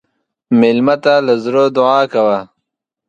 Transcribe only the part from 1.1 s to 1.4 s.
له